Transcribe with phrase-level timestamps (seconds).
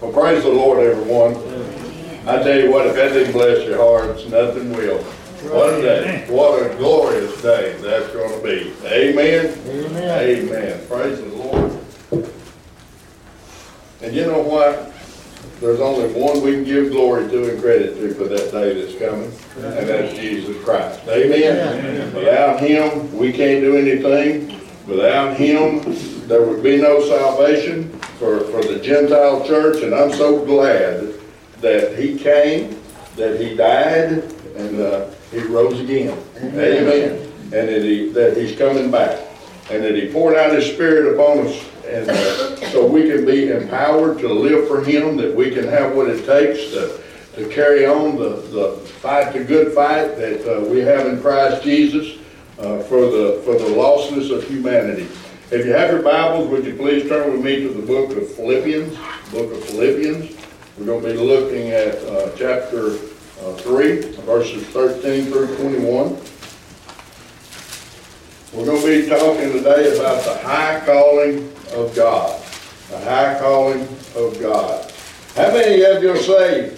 [0.00, 1.34] Well, praise the Lord, everyone.
[2.28, 5.02] I tell you what, if that didn't bless your hearts, nothing will.
[5.52, 6.24] What a day.
[6.28, 8.72] What a glorious day that's going to be.
[8.86, 9.58] Amen.
[9.66, 10.20] Amen.
[10.20, 10.86] Amen.
[10.86, 11.80] Praise the Lord.
[14.00, 14.94] And you know what?
[15.58, 18.96] There's only one we can give glory to and credit to for that day that's
[19.00, 21.00] coming, and that's Jesus Christ.
[21.08, 22.14] Amen.
[22.14, 24.60] Without Him, we can't do anything.
[24.86, 25.82] Without Him,
[26.28, 31.14] there would be no salvation for, for the Gentile church, and I'm so glad
[31.60, 32.80] that He came,
[33.16, 34.24] that He died,
[34.56, 36.18] and uh, He rose again.
[36.36, 37.32] Amen.
[37.52, 39.18] And that, he, that He's coming back,
[39.70, 43.50] and that He poured out His Spirit upon us and uh, so we can be
[43.50, 47.00] empowered to live for Him, that we can have what it takes to,
[47.36, 51.62] to carry on the, the fight, the good fight that uh, we have in Christ
[51.62, 52.18] Jesus
[52.58, 55.08] uh, for the for the lostness of humanity.
[55.50, 58.30] If you have your Bibles, would you please turn with me to the book of
[58.32, 58.94] Philippians?
[59.30, 60.36] Book of Philippians.
[60.76, 62.88] We're going to be looking at uh, chapter
[63.40, 66.18] uh, 3, verses 13 through 21.
[68.52, 72.42] We're going to be talking today about the high calling of God.
[72.90, 74.92] The high calling of God.
[75.34, 76.77] How many of you are saved?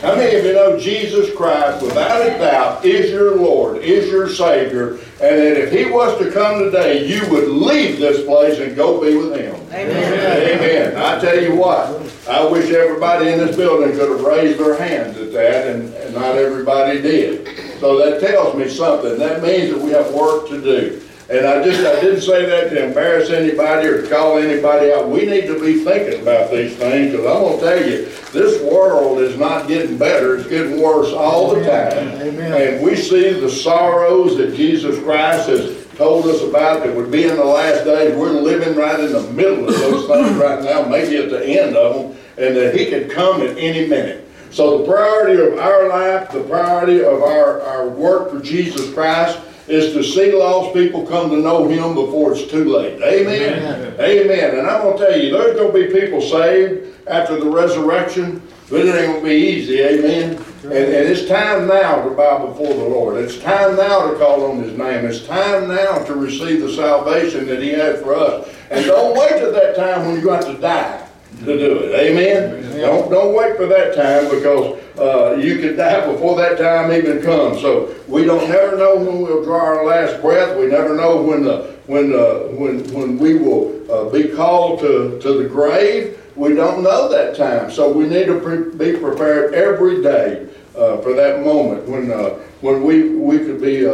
[0.00, 4.28] How many of you know Jesus Christ, without a doubt, is your Lord, is your
[4.28, 8.76] Savior, and that if He was to come today, you would leave this place and
[8.76, 9.54] go be with Him?
[9.72, 10.58] Amen.
[10.58, 10.96] Amen.
[10.96, 11.88] I tell you what,
[12.28, 16.14] I wish everybody in this building could have raised their hands at that, and, and
[16.14, 17.80] not everybody did.
[17.80, 19.18] So that tells me something.
[19.18, 21.01] That means that we have work to do.
[21.30, 25.08] And I just, I didn't say that to embarrass anybody or to call anybody out.
[25.08, 28.60] We need to be thinking about these things because I'm going to tell you, this
[28.62, 30.36] world is not getting better.
[30.36, 32.20] It's getting worse all the time.
[32.20, 32.74] Amen.
[32.74, 37.24] And we see the sorrows that Jesus Christ has told us about that would be
[37.24, 38.16] in the last days.
[38.16, 41.76] We're living right in the middle of those things right now, maybe at the end
[41.76, 44.28] of them, and that He could come at any minute.
[44.50, 49.38] So the priority of our life, the priority of our, our work for Jesus Christ
[49.72, 53.00] is to see lost people come to know Him before it's too late.
[53.02, 53.62] Amen?
[53.62, 54.00] Amen.
[54.00, 54.58] Amen.
[54.58, 58.42] And I'm going to tell you, there's going to be people saved after the resurrection,
[58.68, 59.80] but it ain't going to be easy.
[59.80, 60.32] Amen?
[60.64, 63.16] And, and it's time now to bow before the Lord.
[63.16, 65.06] It's time now to call on His name.
[65.06, 68.54] It's time now to receive the salvation that He had for us.
[68.70, 71.08] And don't wait till that time when you're going to die
[71.44, 71.94] to do it.
[71.98, 72.80] Amen?
[72.80, 77.22] Don't, don't wait for that time because uh, you could die before that time even
[77.22, 77.60] comes.
[77.60, 80.56] So we don't never know when we'll draw our last breath.
[80.58, 85.18] We never know when the when uh, when when we will uh, be called to,
[85.20, 86.18] to the grave.
[86.36, 87.70] We don't know that time.
[87.70, 92.30] So we need to pre- be prepared every day uh, for that moment when uh,
[92.60, 93.86] when we we could be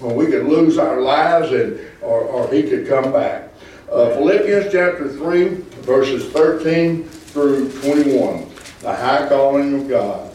[0.00, 3.50] when we could lose our lives and or, or he could come back.
[3.90, 5.48] Uh, Philippians chapter 3,
[5.82, 8.48] verses 13 through 21.
[8.82, 10.32] The high calling of God.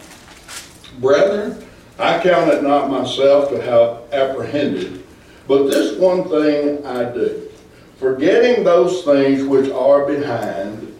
[0.99, 1.65] Brethren,
[1.97, 5.05] I count it not myself to have apprehended,
[5.47, 7.49] but this one thing I do,
[7.97, 10.93] forgetting those things which are behind,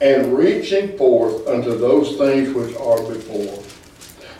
[0.00, 3.62] and reaching forth unto those things which are before.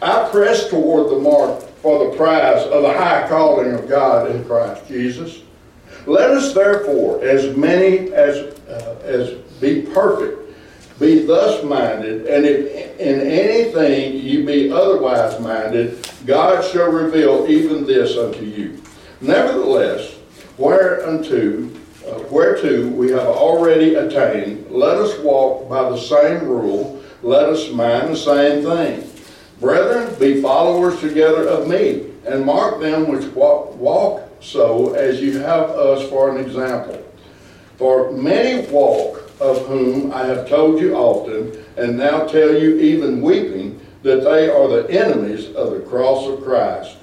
[0.03, 4.45] I press toward the mark for the prize of the high calling of God in
[4.45, 5.43] Christ Jesus.
[6.09, 10.39] Let us therefore, as many as, uh, as be perfect,
[10.99, 17.85] be thus minded, and if in anything you be otherwise minded, God shall reveal even
[17.85, 18.83] this unto you.
[19.21, 20.15] Nevertheless,
[20.57, 21.69] whereunto,
[22.07, 27.71] uh, whereto we have already attained, let us walk by the same rule, let us
[27.71, 29.11] mind the same thing.
[29.61, 35.39] Brethren, be followers together of me, and mark them which walk, walk so as you
[35.39, 37.05] have us for an example.
[37.77, 43.23] For many walk, of whom I have told you often, and now tell you even
[43.23, 46.97] weeping, that they are the enemies of the cross of Christ,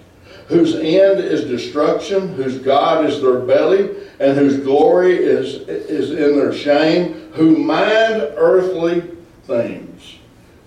[0.47, 6.37] whose end is destruction, whose God is their belly, and whose glory is, is in
[6.37, 9.01] their shame, who mind earthly
[9.43, 10.15] things.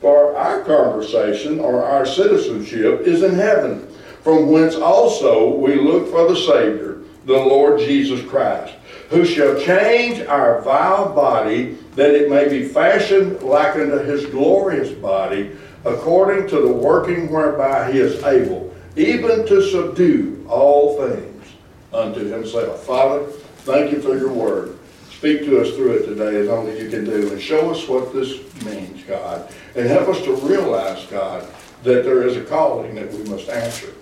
[0.00, 3.87] For our conversation or our citizenship is in heaven,
[4.23, 8.75] from whence also we look for the Savior, the Lord Jesus Christ,
[9.11, 14.91] who shall change our vile body, that it may be fashioned like unto his glorious
[14.93, 21.47] body, according to the working whereby he is able, even to subdue all things
[21.93, 22.82] unto himself.
[22.85, 23.26] Father,
[23.64, 24.79] thank you for your word.
[25.11, 28.12] Speak to us through it today as only you can do, and show us what
[28.12, 31.47] this means, God, and help us to realize, God,
[31.82, 33.94] that there is a calling that we must answer,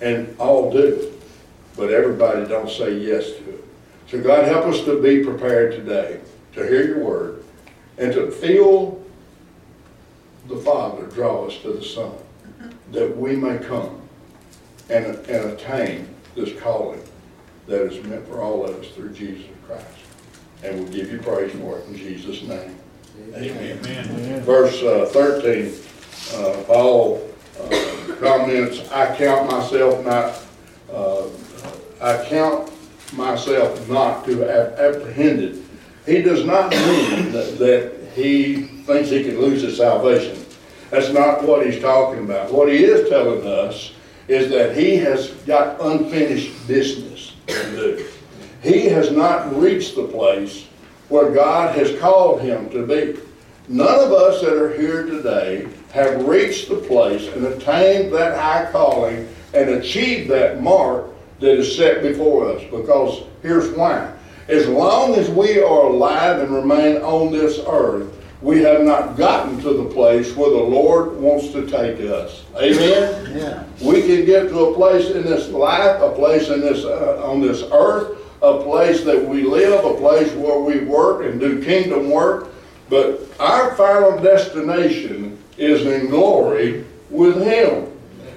[0.00, 1.12] and all do,
[1.76, 3.64] but everybody don't say yes to it.
[4.08, 6.20] So God, help us to be prepared today
[6.54, 7.44] to hear your word
[7.98, 9.02] and to feel
[10.48, 12.12] the Father draw us to the Son,
[12.92, 14.00] that we may come
[14.88, 17.02] and, and attain this calling
[17.66, 19.86] that is meant for all of us through Jesus Christ.
[20.64, 22.76] And we'll give you praise for it in Jesus' name.
[23.34, 23.78] Amen.
[23.84, 24.40] Amen.
[24.42, 25.72] Verse uh, 13,
[26.34, 27.29] uh, Paul
[28.20, 30.42] comments, I count myself not,
[30.92, 31.26] uh,
[32.00, 32.70] I count
[33.14, 35.64] myself not to have apprehended.
[36.06, 40.44] He does not mean that, that he thinks he can lose his salvation.
[40.90, 42.52] That's not what he's talking about.
[42.52, 43.92] What he is telling us
[44.28, 48.06] is that he has got unfinished business to do.
[48.62, 50.66] He has not reached the place
[51.08, 53.20] where God has called him to be.
[53.70, 58.68] None of us that are here today have reached the place and attained that high
[58.72, 61.06] calling and achieved that mark
[61.38, 62.62] that is set before us.
[62.64, 64.12] Because here's why.
[64.48, 68.12] As long as we are alive and remain on this earth,
[68.42, 72.42] we have not gotten to the place where the Lord wants to take us.
[72.56, 73.36] Amen?
[73.36, 73.62] Yeah.
[73.80, 77.40] We can get to a place in this life, a place in this uh, on
[77.40, 82.10] this earth, a place that we live, a place where we work and do kingdom
[82.10, 82.49] work.
[82.90, 87.86] But our final destination is in glory with Him.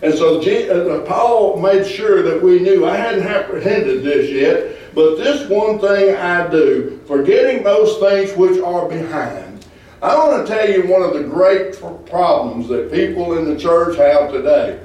[0.03, 5.15] And so uh, Paul made sure that we knew I hadn't apprehended this yet, but
[5.15, 9.65] this one thing I do, forgetting those things which are behind.
[10.01, 13.97] I want to tell you one of the great problems that people in the church
[13.97, 14.79] have today.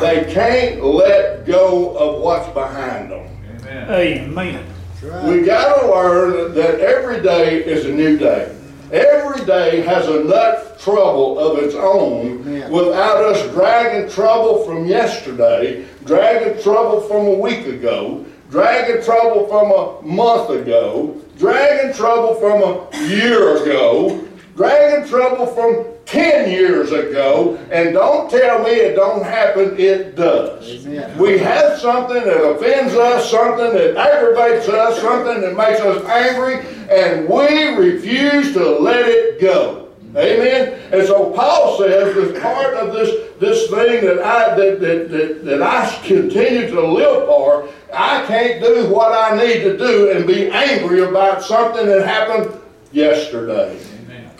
[0.00, 3.28] They can't let go of what's behind them.
[3.60, 3.90] Amen.
[3.90, 4.66] Amen.
[5.02, 5.24] right.
[5.24, 8.56] We got to learn that every day is a new day.
[8.92, 12.70] Every day has enough trouble of its own Amen.
[12.70, 19.70] without us dragging trouble from yesterday, dragging trouble from a week ago, dragging trouble from
[19.72, 24.22] a month ago, dragging trouble from a year ago,
[24.56, 30.86] dragging trouble from 10 years ago, and don't tell me it don't happen, it does.
[30.86, 31.16] Amen.
[31.18, 36.60] We have something that offends us, something that aggravates us, something that makes us angry,
[36.90, 39.88] and we refuse to let it go.
[40.16, 40.80] Amen.
[40.92, 45.44] And so Paul says, as part of this this thing that I that, that, that,
[45.44, 50.24] that I continue to live for, I can't do what I need to do and
[50.24, 52.60] be angry about something that happened
[52.92, 53.76] yesterday.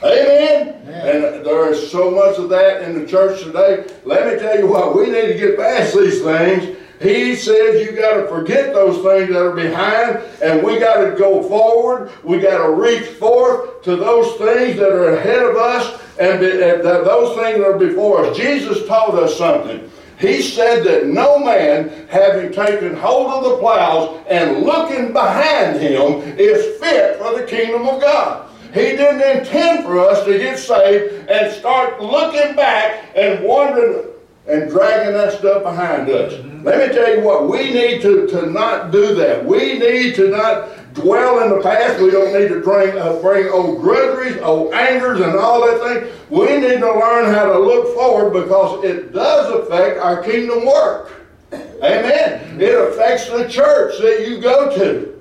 [0.04, 0.82] Amen.
[0.82, 1.24] Amen.
[1.24, 3.86] And there is so much of that in the church today.
[4.04, 6.76] Let me tell you what, we need to get past these things.
[7.00, 11.16] He says you got to forget those things that are behind, and we got to
[11.16, 12.12] go forward.
[12.22, 16.50] We got to reach forth to those things that are ahead of us, and, be,
[16.50, 18.36] and that those things that are before us.
[18.36, 19.90] Jesus taught us something.
[20.18, 26.22] He said that no man, having taken hold of the plows and looking behind him,
[26.38, 28.48] is fit for the kingdom of God.
[28.74, 34.08] He didn't intend for us to get saved and start looking back and wondering
[34.48, 36.32] and dragging that stuff behind us.
[36.64, 39.44] Let me tell you what, we need to, to not do that.
[39.44, 42.00] We need to not dwell in the past.
[42.00, 46.12] We don't need to bring, uh, bring old grudges, old angers, and all that thing.
[46.28, 51.12] We need to learn how to look forward because it does affect our kingdom work.
[51.52, 52.60] Amen.
[52.60, 55.13] It affects the church that you go to.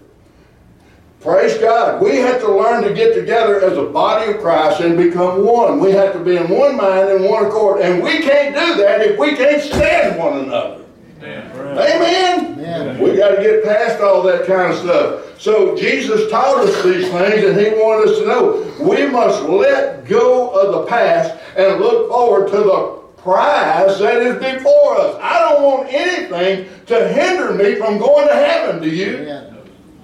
[1.23, 2.01] Praise God.
[2.01, 5.79] We have to learn to get together as a body of Christ and become one.
[5.79, 7.79] We have to be in one mind and one accord.
[7.79, 10.83] And we can't do that if we can't stand one another.
[11.21, 11.77] Amen.
[11.77, 12.59] Amen?
[12.59, 12.99] Amen.
[12.99, 15.39] We got to get past all that kind of stuff.
[15.39, 20.05] So Jesus taught us these things and he wanted us to know we must let
[20.05, 25.17] go of the past and look forward to the prize that is before us.
[25.21, 29.19] I don't want anything to hinder me from going to heaven, do you?
[29.19, 29.52] Amen.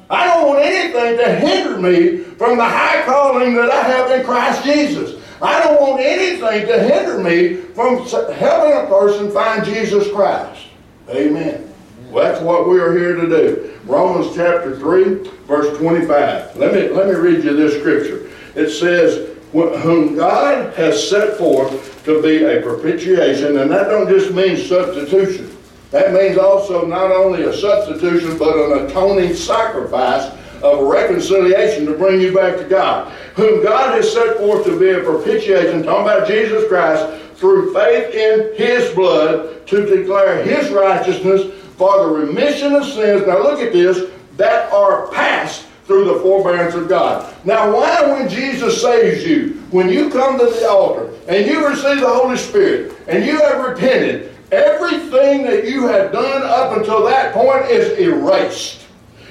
[0.09, 4.25] I don't want anything to hinder me from the high calling that I have in
[4.25, 5.21] Christ Jesus.
[5.41, 10.67] I don't want anything to hinder me from helping a person find Jesus Christ.
[11.09, 11.73] Amen.
[12.09, 13.79] Well, that's what we are here to do.
[13.85, 16.57] Romans chapter 3, verse 25.
[16.57, 18.29] Let me, let me read you this scripture.
[18.55, 24.33] It says, whom God has set forth to be a propitiation, and that don't just
[24.33, 25.48] mean substitution.
[25.91, 30.31] That means also not only a substitution, but an atoning sacrifice
[30.61, 33.11] of reconciliation to bring you back to God.
[33.35, 38.13] Whom God has set forth to be a propitiation, talking about Jesus Christ, through faith
[38.13, 43.25] in His blood, to declare His righteousness for the remission of sins.
[43.25, 47.33] Now look at this, that are past through the forbearance of God.
[47.45, 52.01] Now, why, when Jesus saves you, when you come to the altar and you receive
[52.01, 57.33] the Holy Spirit and you have repented, everything that you have done up until that
[57.33, 58.85] point is erased.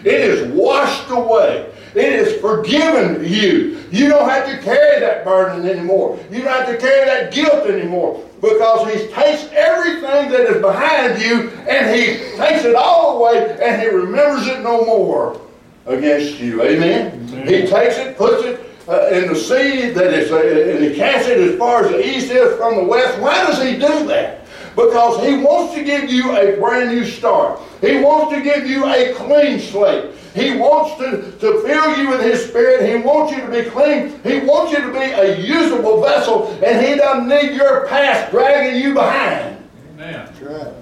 [0.05, 1.73] It is washed away.
[1.95, 3.83] It is forgiven you.
[3.91, 6.19] You don't have to carry that burden anymore.
[6.31, 11.21] You don't have to carry that guilt anymore because He takes everything that is behind
[11.21, 15.41] you and He takes it all away and He remembers it no more
[15.87, 16.63] against you.
[16.63, 17.29] Amen?
[17.33, 17.47] Amen.
[17.49, 21.29] He takes it, puts it uh, in the sea that is, uh, and He casts
[21.29, 23.19] it as far as the east is from the west.
[23.21, 24.38] Why does He do that?
[24.79, 27.59] Because He wants to give you a brand new start.
[27.81, 30.15] He wants to give you a clean slate.
[30.37, 32.89] He wants to, to fill you with His Spirit.
[32.89, 34.21] He wants you to be clean.
[34.23, 38.81] He wants you to be a usable vessel, and He doesn't need your past dragging
[38.81, 39.69] you behind.
[39.95, 40.27] Amen.
[40.27, 40.75] That's right.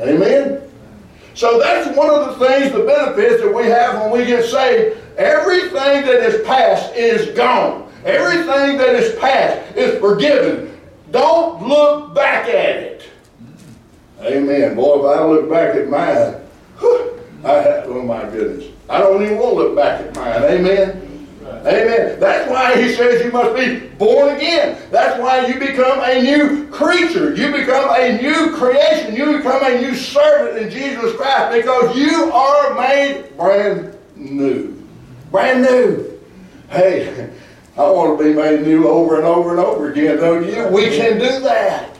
[0.00, 0.60] Amen.
[1.34, 4.98] So that's one of the things, the benefits that we have when we get saved.
[5.16, 5.70] Everything
[6.06, 7.88] that is past is gone.
[8.04, 10.76] Everything that is past is forgiven.
[11.12, 12.93] Don't look back at it.
[14.24, 14.74] Amen.
[14.74, 16.40] Boy, if I look back at mine,
[16.78, 18.70] whew, I have, oh my goodness.
[18.88, 20.42] I don't even want to look back at mine.
[20.44, 21.04] Amen.
[21.66, 22.20] Amen.
[22.20, 24.78] That's why he says you must be born again.
[24.90, 27.34] That's why you become a new creature.
[27.34, 29.16] You become a new creation.
[29.16, 34.82] You become a new servant in Jesus Christ because you are made brand new.
[35.30, 36.20] Brand new.
[36.68, 37.30] Hey,
[37.78, 40.68] I want to be made new over and over and over again, don't you?
[40.68, 41.94] We can do that.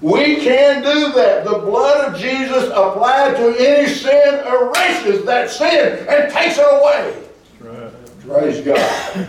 [0.00, 1.44] We can do that.
[1.44, 7.24] The blood of Jesus applied to any sin erases that sin and takes it away.
[7.60, 7.92] Right.
[8.20, 9.28] Praise God.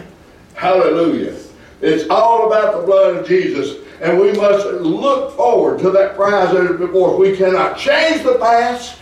[0.53, 1.35] Hallelujah.
[1.81, 3.77] It's all about the blood of Jesus.
[4.01, 7.19] And we must look forward to that prize that is before us.
[7.19, 8.99] We cannot change the past.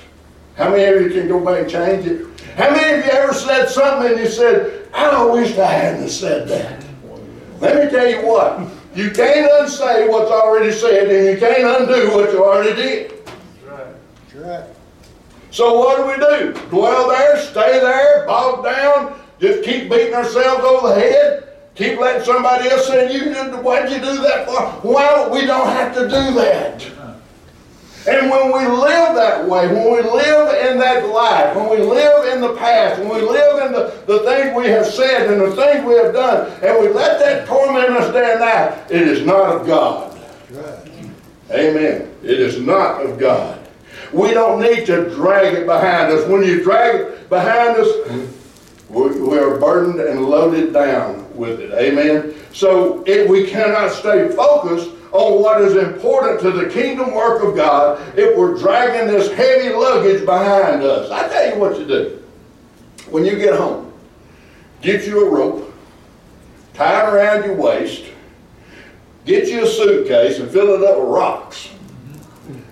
[0.56, 2.26] How many of you can go back and change it?
[2.56, 6.48] How many of you ever said something and you said, I wish I hadn't said
[6.48, 6.84] that?
[7.60, 8.68] Let me tell you what.
[8.98, 13.12] You can't unsay what's already said, and you can't undo what you already did.
[13.12, 13.86] That's right.
[14.34, 14.64] That's right.
[15.52, 16.60] So what do we do?
[16.72, 22.26] Dwell there, stay there, bog down, just keep beating ourselves over the head, keep letting
[22.26, 23.54] somebody else say, "You did.
[23.64, 26.84] Why'd you do that for?" Well, we don't have to do that.
[28.08, 32.34] And when we live that way, when we live in that life, when we live
[32.34, 35.54] in the past, when we live in the, the things we have said and the
[35.56, 39.26] things we have done, and we let that torment us day and night, it is
[39.26, 40.18] not of God.
[40.52, 40.92] Right.
[41.52, 42.10] Amen.
[42.24, 43.60] It is not of God.
[44.14, 46.26] We don't need to drag it behind us.
[46.30, 47.90] When you drag it behind us,
[48.90, 51.74] we are burdened and loaded down with it.
[51.74, 52.34] Amen.
[52.54, 57.56] So if we cannot stay focused on what is important to the kingdom work of
[57.56, 61.10] God if we're dragging this heavy luggage behind us.
[61.10, 62.24] I tell you what to do.
[63.10, 63.92] When you get home,
[64.82, 65.74] get you a rope,
[66.76, 68.06] tie it around your waist,
[69.26, 71.70] get you a suitcase and fill it up with rocks.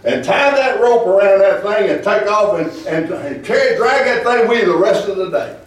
[0.03, 4.05] And tie that rope around that thing and take off and, and, and carry, drag
[4.05, 5.59] that thing with you the rest of the day.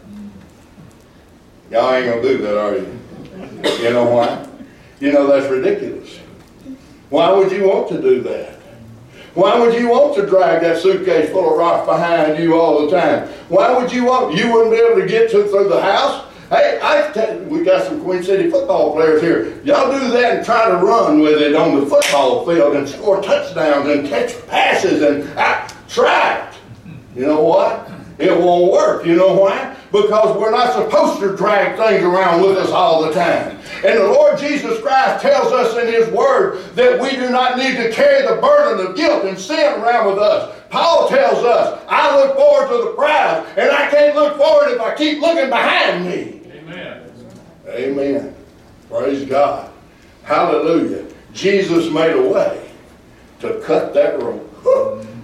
[1.72, 3.82] Y'all ain't going to do that, are you?
[3.82, 4.46] You know why?
[5.00, 6.20] You know that's ridiculous.
[7.10, 8.54] Why would you want to do that?
[9.34, 12.90] Why would you want to drag that suitcase full of rocks behind you all the
[12.90, 13.28] time?
[13.48, 16.24] Why would you want, you wouldn't be able to get to through the house?
[16.50, 19.60] Hey, I we got some Queen City football players here.
[19.64, 23.22] Y'all do that and try to run with it on the football field and score
[23.22, 26.54] touchdowns and catch passes and I, try it.
[27.14, 27.90] You know what?
[28.18, 29.04] It won't work.
[29.04, 29.76] You know why?
[29.92, 33.58] Because we're not supposed to drag things around with us all the time.
[33.84, 37.76] And the Lord Jesus Christ tells us in His Word that we do not need
[37.76, 40.54] to carry the burden of guilt and sin around with us.
[40.70, 44.80] Paul tells us, I look forward to the prize, and I can't look forward if
[44.80, 46.42] I keep looking behind me.
[46.52, 47.12] Amen.
[47.68, 48.34] Amen.
[48.88, 49.70] Praise God.
[50.24, 51.06] Hallelujah.
[51.32, 52.70] Jesus made a way
[53.40, 55.04] to cut that rope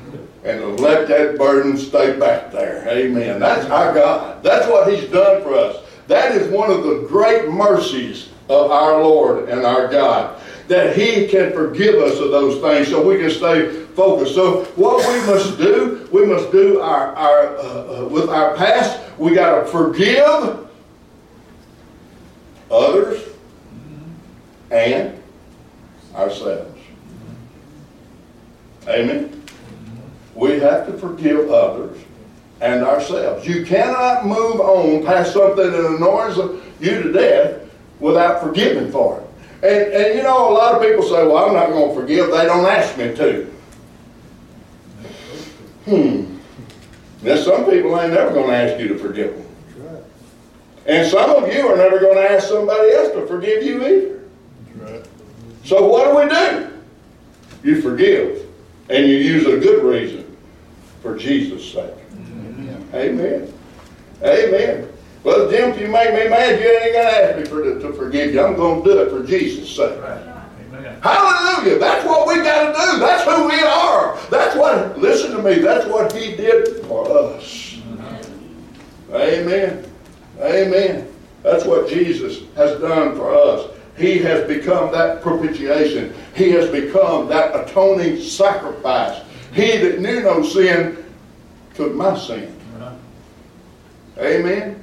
[0.44, 2.86] and let that burden stay back there.
[2.88, 3.40] Amen.
[3.40, 4.42] That's our God.
[4.42, 5.78] That's what He's done for us.
[6.06, 10.40] That is one of the great mercies of our Lord and our God.
[10.68, 14.34] That He can forgive us of those things so we can stay focused.
[14.34, 19.00] So what we must do, we must do our, our uh, uh, with our past,
[19.18, 20.68] we got to forgive
[22.70, 23.28] others
[24.70, 25.22] and
[26.14, 26.78] ourselves.
[28.86, 29.43] Amen.
[30.34, 31.98] We have to forgive others
[32.60, 33.46] and ourselves.
[33.46, 36.36] You cannot move on past something that annoys
[36.80, 39.24] you to death without forgiving for it.
[39.64, 42.26] And, and you know, a lot of people say, well, I'm not going to forgive.
[42.30, 43.54] They don't ask me to.
[45.84, 46.38] Hmm.
[47.22, 50.04] Now, some people ain't never going to ask you to forgive them.
[50.86, 55.04] And some of you are never going to ask somebody else to forgive you either.
[55.64, 56.70] So what do we do?
[57.62, 58.46] You forgive.
[58.90, 60.23] And you use a good reason
[61.04, 61.92] for Jesus' sake.
[62.14, 62.88] Amen.
[62.94, 63.52] Amen.
[64.22, 64.88] Amen.
[65.22, 67.92] Well, Jim, if you make me mad, you ain't gonna ask me for to, to
[67.92, 68.40] forgive you.
[68.40, 69.98] I'm gonna do it for Jesus' sake.
[69.98, 71.00] Amen.
[71.02, 71.78] Hallelujah.
[71.78, 72.98] That's what we got to do.
[72.98, 74.18] That's who we are.
[74.30, 77.78] That's what, listen to me, that's what He did for us.
[79.12, 79.84] Amen.
[80.40, 81.12] Amen.
[81.42, 83.70] That's what Jesus has done for us.
[83.98, 86.14] He has become that propitiation.
[86.34, 89.22] He has become that atoning sacrifice.
[89.54, 91.04] He that knew no sin
[91.74, 92.54] took my sin.
[92.76, 92.94] Uh-huh.
[94.18, 94.82] Amen.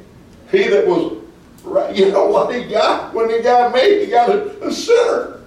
[0.50, 1.18] He that was
[1.64, 1.94] right.
[1.94, 4.06] You know what he got when he got me?
[4.06, 5.42] He got a, a sinner.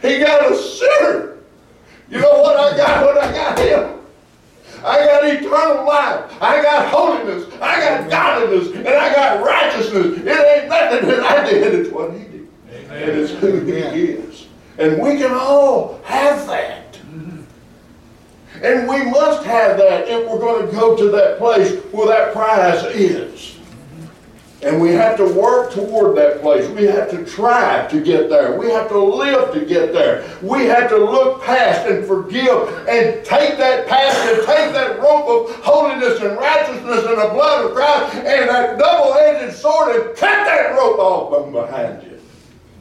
[0.00, 1.38] He got a sinner.
[2.08, 4.00] You know what I got when I got him?
[4.82, 6.42] I got eternal life.
[6.42, 7.52] I got holiness.
[7.60, 8.68] I got godliness.
[8.74, 10.18] And I got righteousness.
[10.18, 11.74] It ain't nothing that I did.
[11.74, 12.48] It's what he did.
[12.90, 14.46] And it's who he is.
[14.78, 16.85] And we can all have that.
[18.62, 22.32] And we must have that if we're going to go to that place where that
[22.32, 23.56] prize is.
[24.62, 26.68] And we have to work toward that place.
[26.70, 28.58] We have to try to get there.
[28.58, 30.26] We have to live to get there.
[30.42, 35.28] We have to look past and forgive and take that past and take that rope
[35.28, 40.46] of holiness and righteousness and the blood of Christ and that double-edged sword and cut
[40.46, 42.18] that rope off from behind you.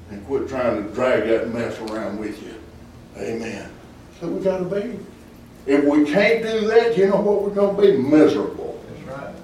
[0.09, 2.55] And quit trying to drag that mess around with you.
[3.17, 3.69] Amen.
[4.19, 4.97] So we got to be.
[5.65, 7.97] If we can't do that, you know what we're going to be?
[7.97, 8.83] Miserable.
[8.87, 9.35] That's right.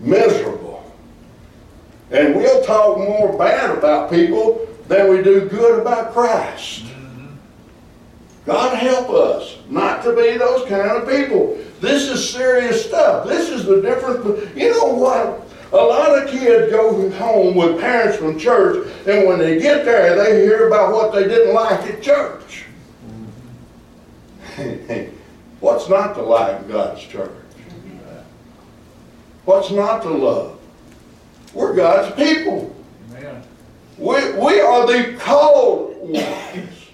[0.00, 0.92] Miserable.
[2.10, 6.84] And we'll talk more bad about people than we do good about Christ.
[6.84, 7.36] Mm-hmm.
[8.44, 11.58] God help us not to be those kind of people.
[11.80, 13.26] This is serious stuff.
[13.26, 14.24] This is the difference.
[14.54, 15.48] You know what?
[15.72, 20.22] A lot of kids go home with parents from church, and when they get there,
[20.22, 22.66] they hear about what they didn't like at church.
[24.58, 25.16] Mm-hmm.
[25.62, 27.30] What's not to like God's church?
[29.44, 30.58] What's not to love?
[31.54, 32.74] We're God's people.
[33.14, 33.44] Amen.
[33.96, 36.88] We, we are the called ones.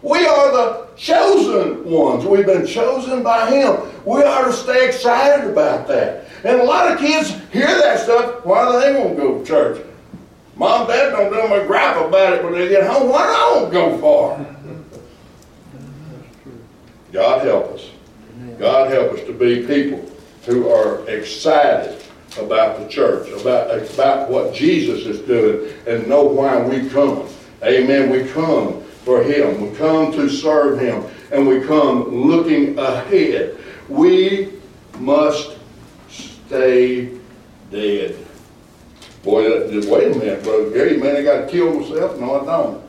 [0.00, 2.24] We are the chosen ones.
[2.24, 3.82] We've been chosen by Him.
[4.06, 6.24] We ought to stay excited about that.
[6.42, 8.46] And a lot of kids hear that stuff.
[8.46, 9.86] Why they won't go to church?
[10.54, 13.10] Mom, Dad don't do them a gripe about it when they get home.
[13.10, 14.46] Why don't I go far?
[17.12, 17.90] God help us.
[18.58, 20.10] God help us to be people
[20.44, 22.02] who are excited
[22.38, 27.28] about the church, about, about what Jesus is doing, and know why we come.
[27.62, 28.10] Amen.
[28.10, 29.60] We come for Him.
[29.70, 33.58] We come to serve Him, and we come looking ahead.
[33.88, 34.52] We
[34.98, 35.56] must
[36.08, 37.10] stay
[37.70, 38.16] dead.
[39.22, 42.18] Boy, that- wait a minute, Brother Gary, man, I got to kill myself?
[42.20, 42.82] No, I don't.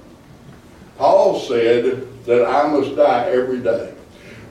[0.98, 3.94] Paul said that I must die every day.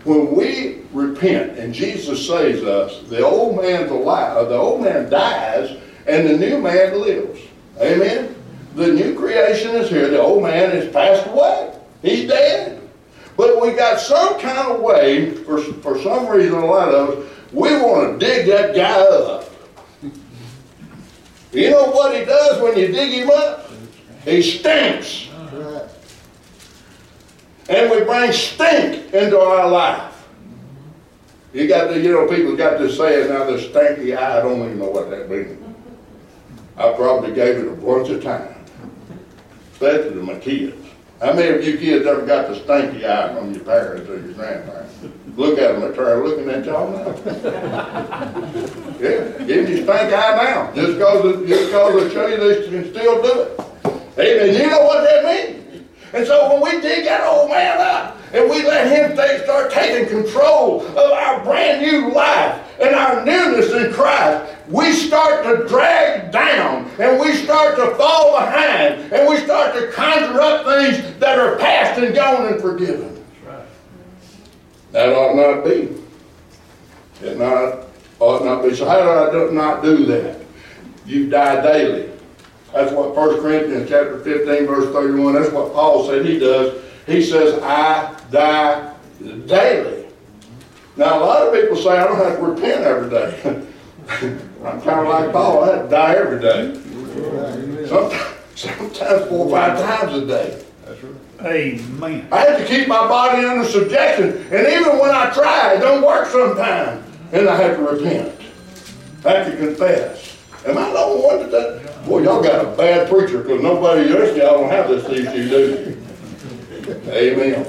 [0.07, 5.11] When we repent and Jesus saves us, the old man's alive, uh, the old man
[5.11, 7.41] dies, and the new man lives.
[7.81, 8.33] Amen?
[8.77, 10.09] The new creation is here.
[10.09, 11.77] The old man has passed away.
[12.03, 12.89] He's dead.
[13.37, 17.33] But we got some kind of way, for, for some reason, a lot of us,
[17.53, 19.51] we want to dig that guy up.
[21.53, 23.73] You know what he does when you dig him up?
[24.25, 25.26] He stinks.
[27.69, 30.13] And we bring stink into our life.
[31.53, 34.59] You got the, you know, people got this saying now, the stinky eye, I don't
[34.59, 35.63] even know what that means.
[36.77, 38.71] I probably gave it a bunch of times,
[39.73, 40.87] especially to my kids.
[41.21, 44.35] How many of you kids ever got the stinky eye from your parents or your
[44.35, 44.95] grandparents?
[45.35, 48.63] Look at them, they're trying looking at y'all now.
[48.97, 52.91] Yeah, give me stink eye now, just cause, just cause they show you they can
[52.91, 53.61] still do it.
[54.19, 55.66] Amen, you know what that means?
[56.17, 59.71] And so when we dig that old man up and we let him take, start
[59.71, 65.69] taking control of our brand new life and our newness in Christ, we start to
[65.69, 71.19] drag down and we start to fall behind and we start to conjure up things
[71.19, 73.23] that are past and gone and forgiven.
[74.93, 76.03] That ought not be.
[77.21, 77.89] It not,
[78.21, 78.75] ought not be.
[78.75, 80.41] So how do I do, not do that?
[81.05, 82.16] You die daily.
[82.77, 86.83] That's what 1 Corinthians chapter 15, verse 31, that's what Paul said he does.
[87.07, 88.95] He says, I die
[89.47, 90.09] daily.
[90.95, 93.67] Now, a lot of people say I don't have to repent every day.
[94.63, 97.87] I'm kind of like Paul, I have to die every day.
[97.89, 100.63] Sometimes, sometimes four or five times a day.
[100.85, 101.17] That's right.
[101.47, 102.29] Amen.
[102.31, 104.37] I have to keep my body under subjection.
[104.53, 107.07] And even when I try, it don't work sometimes.
[107.33, 108.39] And I have to repent.
[109.25, 110.36] I have to confess.
[110.67, 112.05] Am I the only one that?
[112.07, 115.43] Boy, y'all got a bad preacher because nobody else y'all don't have this two, do
[115.45, 116.03] you?
[117.11, 117.65] Amen.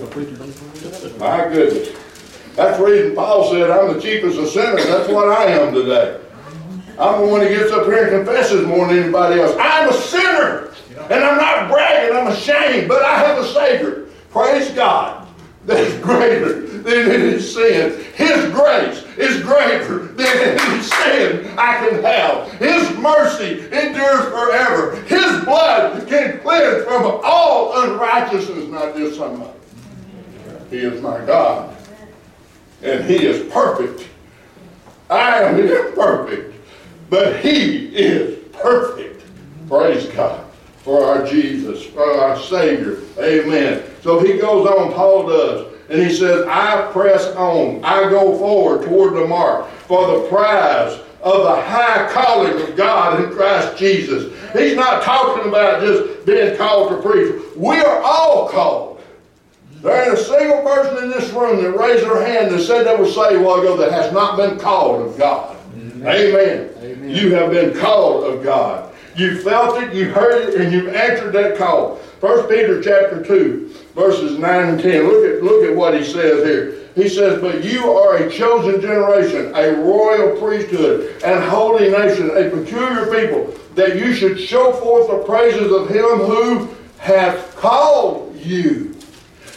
[1.19, 1.95] My goodness.
[2.55, 4.85] That's the reason Paul said, I'm the chiefest of sinners.
[4.85, 6.19] That's what I am today.
[6.99, 9.55] I'm the one who gets up here and confesses more than anybody else.
[9.59, 10.73] I'm a sinner.
[11.11, 14.07] And I'm not bragging, I'm ashamed, but I have a Savior.
[14.31, 15.26] Praise God.
[15.67, 18.01] That is greater than any sin.
[18.15, 22.49] His grace is greater than any sin I can have.
[22.53, 24.95] His mercy endures forever.
[25.01, 29.51] His blood can cleanse from all unrighteousness, not just somebody.
[30.69, 31.75] He is my God.
[32.81, 34.07] And He is perfect.
[35.09, 36.55] I am imperfect,
[37.09, 39.21] but He is perfect.
[39.67, 40.46] Praise God
[40.87, 42.99] for our Jesus, for our Savior.
[43.19, 43.83] Amen.
[44.01, 48.85] So he goes on, Paul does, and he says, I press on, I go forward
[48.85, 54.33] toward the mark for the prize of the high calling of God in Christ Jesus.
[54.53, 57.35] He's not talking about just being called to preach.
[57.57, 59.03] We are all called.
[59.81, 62.95] There ain't a single person in this room that raised their hand and said they
[62.95, 65.57] were saved a while ago that has not been called of God.
[65.75, 66.07] Amen.
[66.07, 66.69] Amen.
[66.79, 67.09] Amen.
[67.09, 68.93] You have been called of God.
[69.17, 71.95] You felt it, you heard it, and you answered that call.
[72.21, 75.07] First Peter chapter 2, verses 9 and 10.
[75.07, 76.87] Look at, look at what he says here.
[76.93, 82.49] He says, But you are a chosen generation, a royal priesthood, and holy nation, a
[82.51, 88.95] peculiar people, that you should show forth the praises of him who hath called you.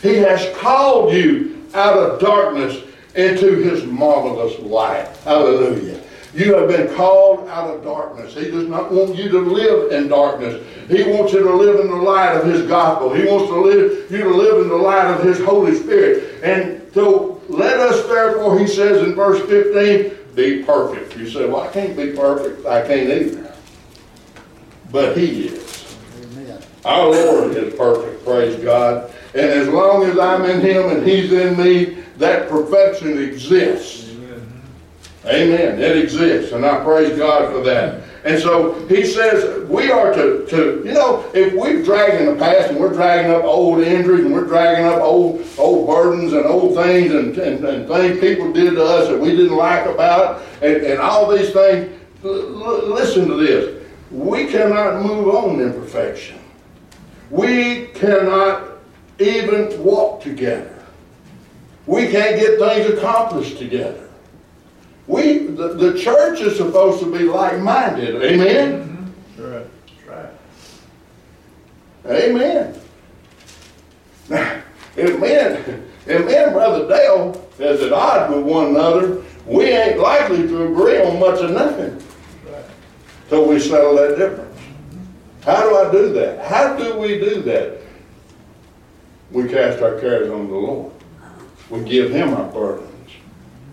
[0.01, 2.83] He has called you out of darkness
[3.15, 5.07] into his marvelous light.
[5.25, 6.00] Hallelujah.
[6.33, 8.35] You have been called out of darkness.
[8.35, 10.65] He does not want you to live in darkness.
[10.89, 13.13] He wants you to live in the light of His gospel.
[13.13, 16.43] He wants to live you to live in the light of His Holy Spirit.
[16.45, 21.17] And so let us therefore, he says in verse 15, be perfect.
[21.17, 22.65] You say, well, I can't be perfect.
[22.65, 23.53] I can't either.
[24.93, 25.97] But He is.
[26.23, 26.63] Amen.
[26.85, 29.13] Our Lord is perfect, praise God.
[29.35, 34.10] And as long as I'm in Him and He's in me, that perfection exists.
[35.27, 35.79] Amen.
[35.79, 38.03] It exists, and I praise God for that.
[38.25, 42.71] And so he says we are to, to you know, if we're dragging the past
[42.71, 46.75] and we're dragging up old injuries and we're dragging up old old burdens and old
[46.75, 50.77] things and, and, and things people did to us that we didn't like about and,
[50.77, 53.83] and all these things, listen to this.
[54.11, 56.39] We cannot move on in perfection.
[57.31, 58.69] We cannot
[59.19, 60.85] even walk together.
[61.87, 64.10] We can't get things accomplished together.
[65.11, 68.23] We, the, the church is supposed to be like-minded.
[68.23, 69.13] Amen?
[69.37, 70.09] Mm-hmm.
[70.09, 70.31] Right.
[72.07, 72.81] Amen.
[74.97, 75.91] Amen.
[76.09, 79.25] Amen, Brother Dale, is at odds with one another.
[79.47, 81.95] We ain't likely to agree on much of nothing.
[82.49, 82.65] Right.
[83.29, 84.61] So we settle that difference.
[85.43, 86.47] How do I do that?
[86.47, 87.81] How do we do that?
[89.33, 90.93] We cast our cares on the Lord.
[91.69, 92.90] We give Him our burden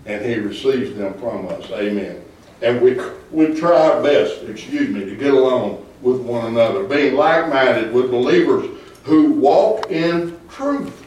[0.08, 1.70] and he receives them from us.
[1.70, 2.24] Amen.
[2.62, 2.98] And we,
[3.30, 8.10] we try our best, excuse me, to get along with one another, being like-minded with
[8.10, 8.68] believers
[9.04, 11.04] who walk in truth.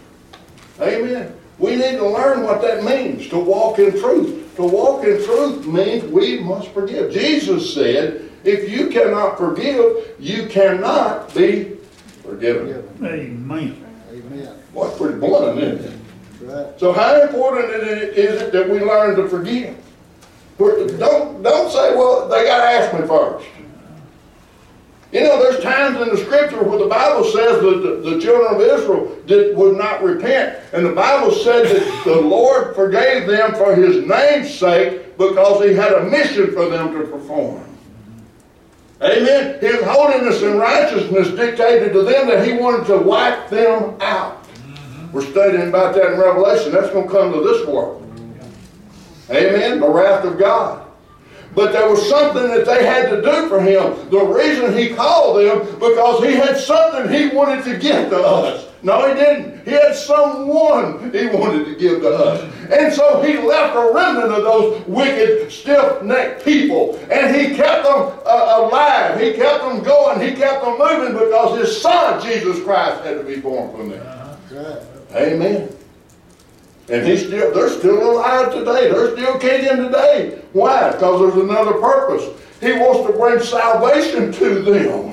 [0.79, 1.35] Amen.
[1.59, 4.55] We need to learn what that means, to walk in truth.
[4.55, 7.11] To walk in truth means we must forgive.
[7.11, 11.77] Jesus said, if you cannot forgive, you cannot be
[12.23, 12.87] forgiven.
[13.03, 13.85] Amen.
[14.11, 14.47] Amen.
[14.73, 16.00] What's pretty blunt, isn't it?
[16.77, 19.77] So how important is it that we learn to forgive?
[20.57, 23.47] Don't, don't say, well, they got to ask me first.
[25.11, 28.55] You know, there's times in the scripture where the Bible says that the, the children
[28.55, 30.57] of Israel did, would not repent.
[30.71, 35.73] And the Bible said that the Lord forgave them for his name's sake because he
[35.73, 37.65] had a mission for them to perform.
[39.01, 39.59] Amen.
[39.59, 44.40] His holiness and righteousness dictated to them that he wanted to wipe them out.
[45.11, 46.71] We're studying about that in Revelation.
[46.71, 47.97] That's going to come to this world.
[49.29, 49.79] Amen.
[49.79, 50.87] The wrath of God.
[51.53, 54.09] But there was something that they had to do for him.
[54.09, 58.67] The reason he called them, because he had something he wanted to give to us.
[58.83, 59.65] No, he didn't.
[59.65, 62.41] He had someone he wanted to give to us.
[62.71, 66.95] And so he left a remnant of those wicked, stiff-necked people.
[67.11, 69.19] And he kept them uh, alive.
[69.19, 70.21] He kept them going.
[70.21, 74.07] He kept them moving because his son, Jesus Christ, had to be born from them.
[74.07, 74.79] Uh-huh.
[75.13, 75.75] Amen.
[76.89, 78.91] And he's still, they're still alive today.
[78.91, 80.41] They're still kicking today.
[80.53, 80.91] Why?
[80.91, 82.37] Because there's another purpose.
[82.59, 85.11] He wants to bring salvation to them.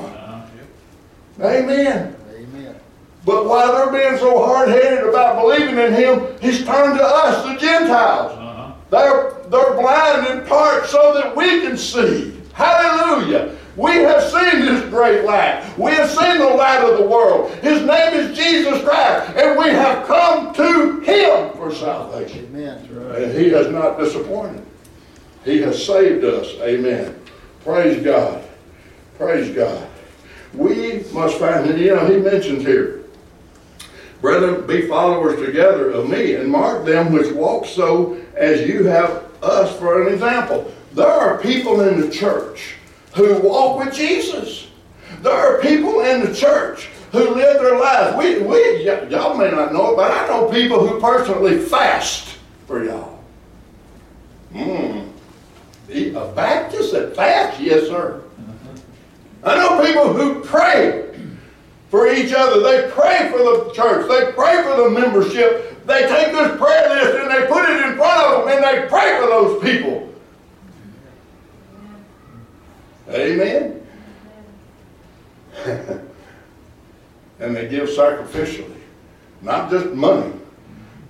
[1.41, 2.17] Amen.
[2.35, 2.77] Amen.
[3.25, 7.57] But while they're being so hard-headed about believing in him, he's turned to us, the
[7.61, 8.33] Gentiles.
[8.33, 8.73] Uh-huh.
[8.91, 12.41] They're, they're blind in part so that we can see.
[12.55, 13.57] Hallelujah.
[13.79, 15.73] We have seen this great light.
[15.79, 17.53] We have seen the light of the world.
[17.61, 22.47] His name is Jesus Christ, and we have come to Him for salvation.
[22.47, 22.89] Amen.
[22.91, 23.23] Right.
[23.23, 24.67] And He has not disappointed.
[25.45, 26.49] He has saved us.
[26.61, 27.23] Amen.
[27.63, 28.45] Praise God.
[29.17, 29.89] Praise God.
[30.55, 33.05] We must find, you know, he mentions here,
[34.21, 39.25] Brethren, be followers together of me, and mark them which walk so as you have
[39.41, 40.73] us for an example.
[40.95, 42.75] There are people in the church
[43.19, 44.69] who walk with Jesus.
[45.23, 48.17] There are people in the church who live their lives.
[48.17, 52.85] We, we, y'all may not know it, but I know people who personally fast for
[52.85, 53.19] y'all.
[54.53, 55.09] Hmm.
[55.91, 57.61] A Baptist that fast?
[57.61, 58.23] Yes, sir.
[59.43, 61.09] I know people who pray
[61.89, 62.61] for each other.
[62.61, 64.09] They pray for the church.
[64.09, 65.87] They pray for the membership.
[65.87, 68.89] They take this prayer list and they put it in front of them and they
[68.89, 70.08] pray for those people.
[73.11, 73.87] Amen.
[77.41, 78.75] and they give sacrificially.
[79.43, 80.33] Not just money.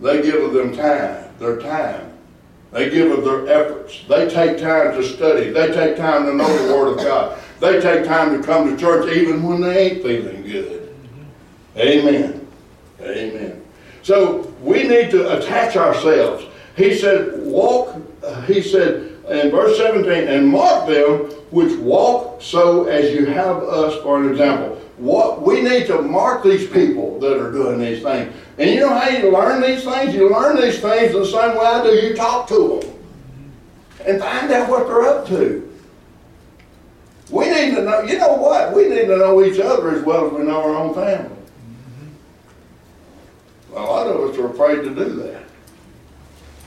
[0.00, 2.12] They give of them time, their time.
[2.70, 4.04] They give of their efforts.
[4.08, 5.50] They take time to study.
[5.50, 7.38] They take time to know the Word of God.
[7.60, 10.94] They take time to come to church even when they ain't feeling good.
[11.76, 12.46] Amen.
[13.00, 13.64] Amen.
[14.02, 16.44] So we need to attach ourselves.
[16.76, 17.96] He said, walk,
[18.46, 24.00] he said in verse 17, and mark them which walk so as you have us
[24.02, 24.76] for an example.
[24.96, 28.34] What we need to mark these people that are doing these things.
[28.58, 30.14] And you know how you learn these things?
[30.14, 31.94] You learn these things the same way I do.
[31.94, 32.94] You talk to them
[34.06, 35.64] and find out what they're up to.
[37.30, 38.74] We need to know, you know what?
[38.74, 41.36] We need to know each other as well as we know our own family.
[43.74, 45.42] A lot of us are afraid to do that.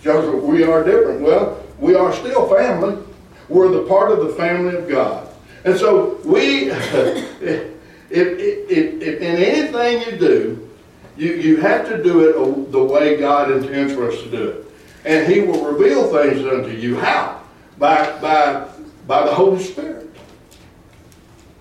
[0.04, 1.21] Joseph, we are different.
[1.21, 3.03] Well, we are still family.
[3.49, 5.27] We're the part of the family of God.
[5.65, 7.75] And so we, if,
[8.09, 8.39] if,
[8.69, 10.69] if, if in anything you do,
[11.17, 14.65] you, you have to do it the way God intends for us to do it.
[15.03, 16.95] And he will reveal things unto you.
[16.95, 17.41] How?
[17.77, 18.67] By, by,
[19.07, 20.09] by the Holy Spirit.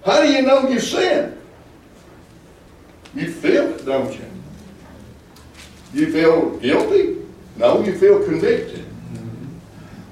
[0.04, 1.37] How do you know you sinned?
[3.14, 4.24] You feel it, don't you?
[5.92, 7.16] You feel guilty?
[7.56, 8.87] No, you feel convicted.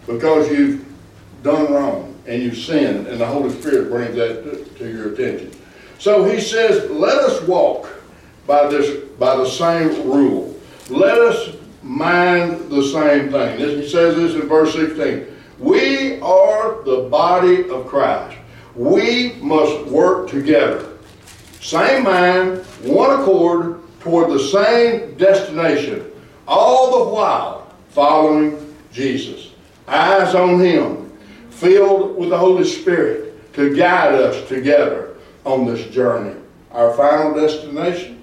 [0.09, 0.85] Because you've
[1.43, 5.53] done wrong and you've sinned, and the Holy Spirit brings that to, to your attention.
[5.99, 7.89] So he says, let us walk
[8.47, 10.59] by this by the same rule.
[10.89, 13.59] Let us mind the same thing.
[13.59, 15.27] He says this in verse 16.
[15.59, 18.39] We are the body of Christ.
[18.75, 20.89] We must work together.
[21.61, 26.05] Same mind, one accord, toward the same destination,
[26.47, 29.48] all the while following Jesus.
[29.89, 31.11] Eyes on Him,
[31.51, 36.39] filled with the Holy Spirit to guide us together on this journey.
[36.71, 38.23] Our final destination?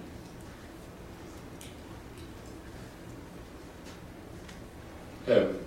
[5.26, 5.60] Heaven.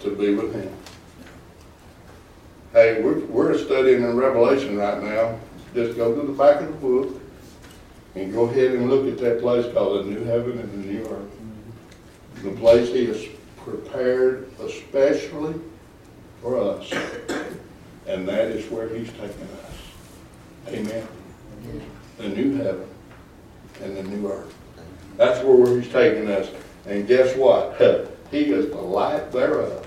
[0.00, 0.76] To be with Him.
[2.72, 5.38] Hey, we're, we're studying in Revelation right now.
[5.74, 7.20] Just go to the back of the book
[8.16, 11.06] and go ahead and look at that place called the New Heaven and the New
[11.06, 11.39] Earth.
[12.42, 13.24] The place He has
[13.58, 15.54] prepared especially
[16.42, 16.90] for us.
[18.06, 20.68] And that is where He's taken us.
[20.68, 21.06] Amen.
[22.18, 22.88] The new heaven
[23.82, 24.54] and the new earth.
[25.16, 26.50] That's where He's taking us.
[26.86, 27.80] And guess what?
[28.30, 29.84] He is the light thereof.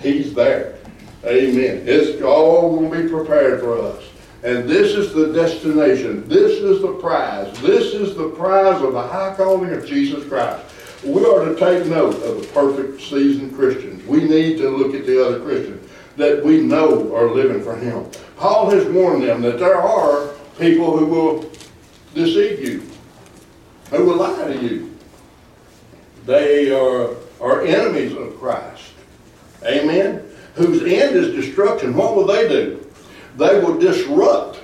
[0.00, 0.78] He's there.
[1.26, 1.82] Amen.
[1.86, 4.02] It's all going to be prepared for us.
[4.42, 6.26] And this is the destination.
[6.28, 7.52] This is the prize.
[7.60, 10.64] This is the prize of the high calling of Jesus Christ.
[11.06, 14.04] We are to take note of the perfect seasoned Christians.
[14.06, 18.10] We need to look at the other Christians that we know are living for Him.
[18.36, 21.50] Paul has warned them that there are people who will
[22.14, 22.82] deceive you,
[23.90, 24.96] who will lie to you.
[26.24, 28.92] They are, are enemies of Christ.
[29.64, 30.26] Amen?
[30.56, 32.84] whose end is destruction, what will they do?
[33.36, 34.58] They will disrupt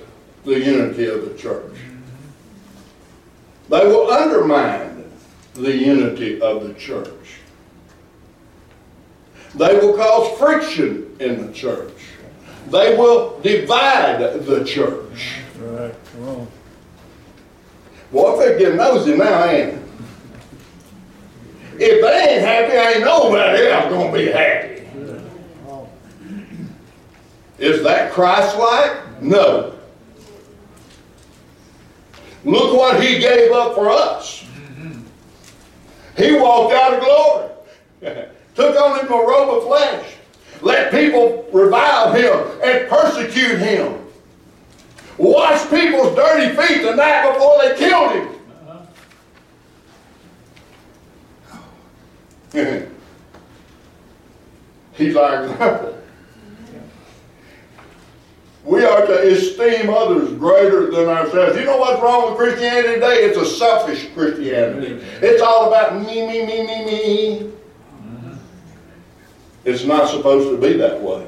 [0.44, 1.76] the unity of the church.
[3.68, 4.91] They will undermine
[5.54, 7.08] the unity of the church.
[9.54, 11.92] They will cause friction in the church.
[12.70, 15.36] They will divide the church.
[15.60, 16.48] Right, come on.
[18.10, 19.82] Boy, if they're getting nosy now, ain't it?
[21.78, 24.68] If they ain't happy, ain't nobody else gonna be happy.
[27.58, 29.22] Is that Christ-like?
[29.22, 29.74] No.
[32.44, 34.44] Look what he gave up for us.
[36.16, 37.48] He walked out of glory.
[38.54, 40.14] Took on him a robe of flesh.
[40.60, 43.98] Let people revile him and persecute him.
[45.18, 48.28] Washed people's dirty feet the night before they killed him.
[52.52, 52.80] Uh-huh.
[54.94, 55.98] He's our example.
[58.64, 61.58] We are to esteem others greater than ourselves.
[61.58, 63.24] You know what's wrong with Christianity today?
[63.24, 65.04] It's a selfish Christianity.
[65.20, 67.38] It's all about me, me, me, me, me.
[67.40, 68.34] Mm-hmm.
[69.64, 71.26] It's not supposed to be that way.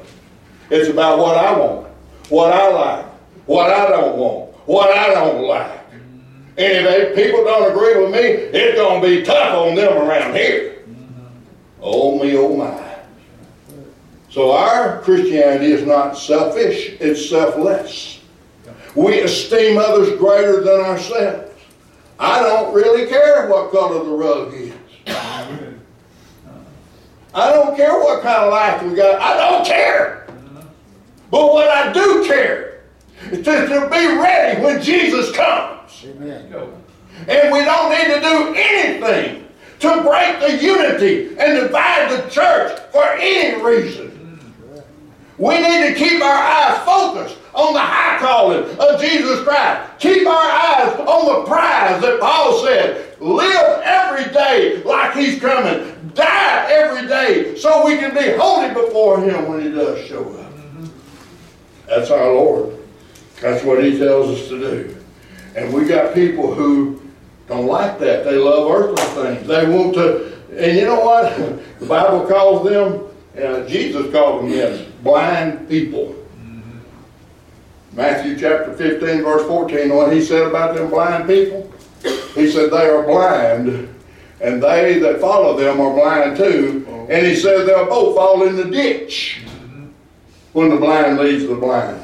[0.69, 1.87] It's about what I want,
[2.29, 3.05] what I like,
[3.47, 5.91] what I don't want, what I don't like.
[5.91, 6.29] Mm-hmm.
[6.57, 10.35] And if people don't agree with me, it's going to be tough on them around
[10.35, 10.83] here.
[10.87, 11.25] Mm-hmm.
[11.81, 12.84] Oh me, oh my.
[14.35, 18.19] So our Christianity is not selfish, it's selfless.
[18.93, 21.53] We esteem others greater than ourselves.
[22.19, 24.73] I don't really care what color the rug is.
[27.33, 29.21] I don't care what kind of life we got.
[29.21, 30.27] I don't care.
[31.31, 32.81] But what I do care
[33.31, 36.03] is to, to be ready when Jesus comes.
[36.07, 36.53] Amen.
[37.29, 39.47] And we don't need to do anything
[39.79, 44.14] to break the unity and divide the church for any reason.
[45.37, 49.99] We need to keep our eyes focused on the high calling of Jesus Christ.
[49.99, 53.19] Keep our eyes on the prize that Paul said.
[53.19, 56.11] Live every day like he's coming.
[56.13, 60.51] Die every day so we can be holy before him when he does show up.
[61.87, 62.77] That's our Lord.
[63.41, 64.97] That's what he tells us to do.
[65.55, 67.01] And we got people who
[67.47, 68.25] don't like that.
[68.25, 69.47] They love earthly things.
[69.47, 71.61] They want to, and you know what?
[71.79, 73.05] The Bible calls them,
[73.37, 76.15] uh, Jesus called them this, blind people.
[77.93, 81.71] Matthew chapter 15, verse 14, what he said about them blind people?
[82.33, 83.95] He said they are blind,
[84.41, 86.85] and they that follow them are blind too.
[87.07, 89.43] And he said they'll both fall in the ditch
[90.51, 92.01] when the blind leads the blind.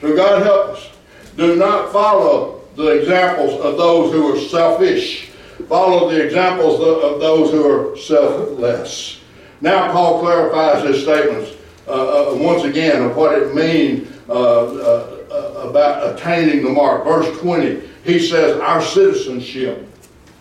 [0.00, 0.90] So God help us.
[1.36, 5.30] Do not follow the examples of those who are selfish.
[5.68, 9.20] Follow the examples of those who are selfless.
[9.60, 11.55] Now Paul clarifies his statements
[11.88, 17.04] uh, uh, once again of what it means uh, uh, about attaining the mark.
[17.04, 19.88] Verse 20, he says, Our citizenship,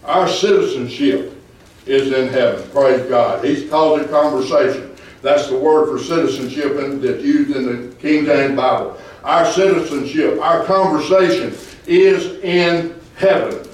[0.03, 1.39] our citizenship
[1.85, 2.67] is in heaven.
[2.71, 3.45] Praise God.
[3.45, 4.95] He's called it conversation.
[5.21, 8.97] That's the word for citizenship in, that's used in the King James Bible.
[9.23, 11.55] Our citizenship, our conversation
[11.85, 13.67] is in heaven.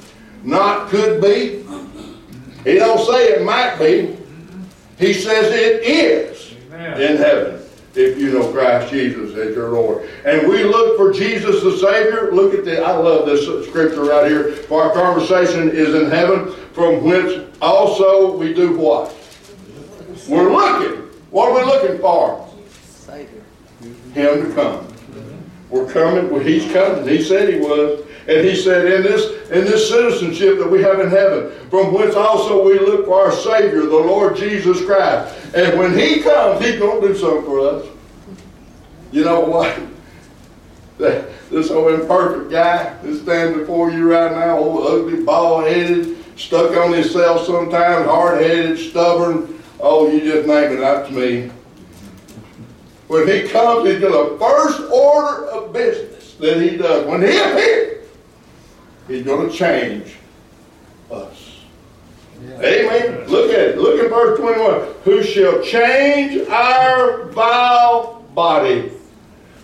[0.43, 1.63] Not could be.
[2.69, 4.17] He don't say it might be.
[4.97, 7.60] He says it is in heaven
[7.95, 10.09] if you know Christ Jesus as your Lord.
[10.25, 12.31] And we look for Jesus the Savior.
[12.31, 14.53] Look at the, I love this scripture right here.
[14.53, 19.15] For our conversation is in heaven, from whence also we do what?
[20.27, 20.99] We're looking.
[21.31, 22.49] What are we looking for?
[22.79, 23.41] Savior.
[24.13, 24.90] Him to come.
[25.71, 26.29] We're coming.
[26.29, 27.07] Well, he's coming.
[27.07, 28.05] He said he was.
[28.27, 32.13] And he said, in this, in this citizenship that we have in heaven, from whence
[32.13, 35.35] also we look for our Savior, the Lord Jesus Christ.
[35.55, 37.87] And when he comes, he's going to do something for us.
[39.11, 39.79] You know what?
[41.51, 46.93] This old imperfect guy that's standing before you right now, old ugly, bald-headed, stuck on
[46.93, 49.61] himself sometimes, hard-headed, stubborn.
[49.81, 51.51] Oh, you just name it, that's me.
[53.07, 57.05] When he comes, he's going to first order of business that he does.
[57.05, 58.07] When he appears,
[59.07, 60.15] he's going to change
[61.11, 61.59] us.
[62.43, 63.27] Amen.
[63.27, 63.77] Look at it.
[63.77, 64.93] Look at verse 21.
[65.03, 68.91] Who shall change our vile body,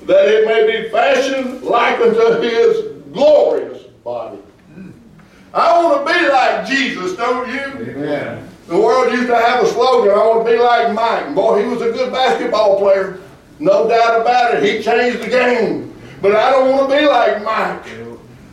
[0.05, 4.37] that it may be fashioned like unto his glorious body.
[5.53, 7.91] I want to be like Jesus, don't you?
[7.91, 8.47] Amen.
[8.67, 11.33] The world used to have a slogan, I want to be like Mike.
[11.33, 13.19] Boy, he was a good basketball player.
[13.59, 14.63] No doubt about it.
[14.63, 15.86] He changed the game.
[16.21, 17.85] But I don't want to be like Mike.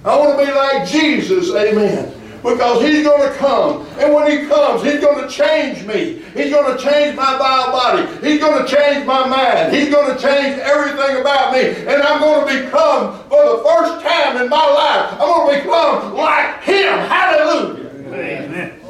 [0.05, 1.55] I want to be like Jesus.
[1.55, 2.13] Amen.
[2.43, 3.87] Because he's going to come.
[3.99, 6.23] And when he comes, he's going to change me.
[6.35, 8.07] He's going to change my vile body.
[8.27, 9.75] He's going to change my mind.
[9.75, 11.71] He's going to change everything about me.
[11.91, 15.63] And I'm going to become, for the first time in my life, I'm going to
[15.63, 16.99] become like him.
[16.99, 17.91] Hallelujah.
[18.13, 18.81] Amen.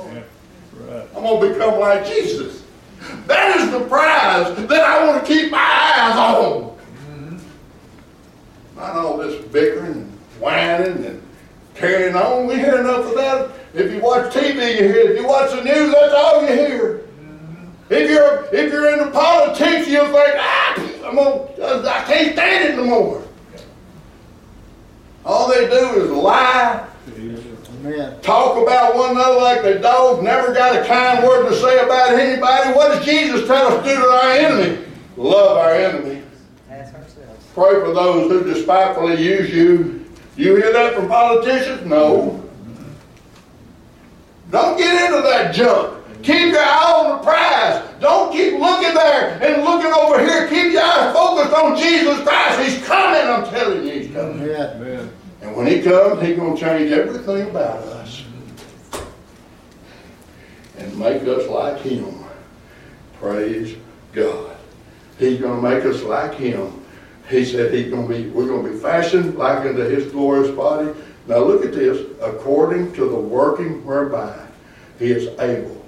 [1.15, 2.65] I'm going to become like Jesus.
[3.29, 6.74] That is the prize that I want to keep my eyes on.
[8.77, 11.22] Not all this bickering and whining and
[11.75, 12.47] carrying on.
[12.47, 13.51] We hear enough of that.
[13.75, 15.11] If you watch TV, you hear.
[15.12, 17.05] If you watch the news, that's all you hear.
[17.91, 22.77] If you're if you're into politics, you'll think, ah, I'm gonna, I can't stand it
[22.77, 23.22] no more.
[25.25, 28.20] All they do is lie, Amen.
[28.20, 32.12] talk about one another like they dogs, never got a kind word to say about
[32.12, 32.72] anybody.
[32.75, 34.85] What does Jesus tell us to do to our enemy?
[35.16, 36.24] Love our enemy.
[37.55, 40.05] Pray for those who despitefully use you.
[40.36, 41.86] You hear that from politicians?
[41.86, 42.42] No.
[44.50, 46.05] Don't get into that junk.
[46.22, 48.00] Keep your eye on the prize.
[48.00, 50.48] Don't keep looking there and looking over here.
[50.48, 52.61] Keep your eyes focused on Jesus Christ.
[52.61, 53.22] He's coming.
[53.22, 54.48] I'm telling you, he's coming.
[54.48, 55.12] Amen.
[55.42, 58.24] And when he comes, he's going to change everything about us
[60.78, 62.24] and make us like him.
[63.20, 63.76] Praise
[64.12, 64.57] God.
[65.18, 66.84] He's going to make us like him.
[67.29, 70.55] He said he's going to be, we're going to be fashioned like unto his glorious
[70.55, 70.91] body.
[71.27, 72.07] Now look at this.
[72.20, 74.47] According to the working whereby
[74.99, 75.85] he is able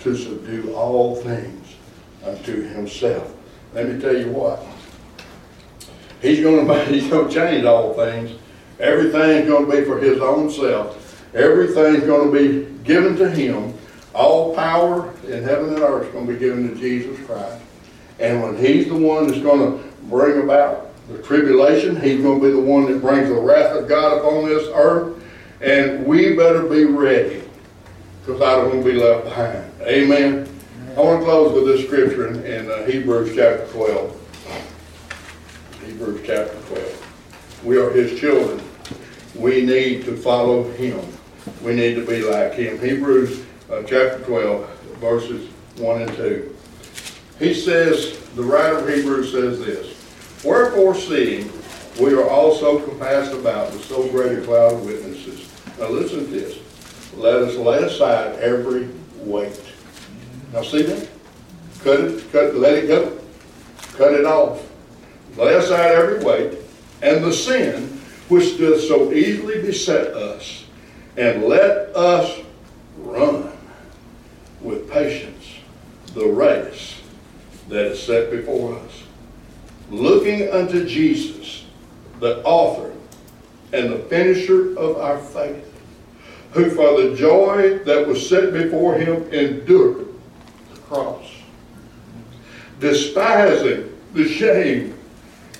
[0.00, 1.74] to subdue all things
[2.24, 3.34] unto himself.
[3.74, 4.64] Let me tell you what.
[6.22, 8.38] He's going to, he's going to change all things.
[8.78, 11.02] Everything's going to be for his own self.
[11.34, 13.74] Everything's going to be given to him.
[14.14, 17.62] All power in heaven and earth is going to be given to Jesus Christ.
[18.18, 22.46] And when he's the one that's going to bring about the tribulation, he's going to
[22.46, 25.22] be the one that brings the wrath of God upon this earth.
[25.60, 27.42] And we better be ready
[28.20, 29.70] because I don't want to be left behind.
[29.82, 30.48] Amen.
[30.96, 34.22] I want to close with this scripture in, in uh, Hebrews chapter 12.
[35.84, 37.62] Hebrews chapter 12.
[37.64, 38.60] We are his children.
[39.34, 41.00] We need to follow him.
[41.62, 42.80] We need to be like him.
[42.80, 46.56] Hebrews uh, chapter 12, verses 1 and 2.
[47.38, 49.95] He says, the writer of Hebrews says this,
[50.44, 51.50] Wherefore seeing
[52.00, 55.50] we are also compassed about with so great a cloud of witnesses.
[55.78, 56.58] Now listen to this.
[57.16, 59.60] Let us lay aside every weight.
[60.52, 61.08] Now see that?
[61.82, 63.18] Cut it, cut, let it go.
[63.94, 64.70] Cut it off.
[65.36, 66.58] Lay aside every weight
[67.02, 70.64] and the sin which doth so easily beset us,
[71.16, 72.40] and let us
[72.98, 73.52] run
[74.60, 75.54] with patience
[76.14, 77.00] the race
[77.68, 79.02] that is set before us,
[79.90, 81.64] looking unto Jesus,
[82.20, 82.92] the author
[83.72, 85.72] and the finisher of our faith,
[86.52, 90.06] who for the joy that was set before him endured
[90.72, 91.30] the cross,
[92.80, 94.96] despising the shame,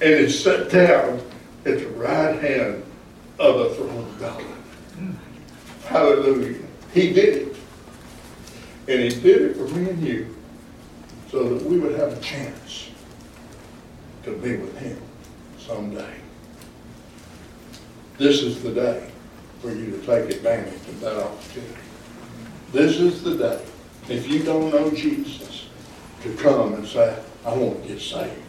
[0.01, 1.21] and is set down
[1.65, 2.83] at the right hand
[3.39, 4.45] of the throne of God.
[5.85, 6.59] Hallelujah.
[6.93, 7.57] He did it.
[8.89, 10.37] And he did it for me and you
[11.31, 12.91] so that we would have a chance
[14.27, 15.01] to be with him
[15.57, 16.15] someday.
[18.19, 19.09] This is the day
[19.61, 21.75] for you to take advantage of that opportunity.
[22.73, 23.65] This is the day,
[24.09, 25.69] if you don't know Jesus,
[26.23, 28.43] to come and say, I want to get saved.